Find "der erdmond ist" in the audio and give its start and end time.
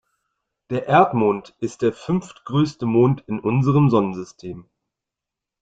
0.71-1.83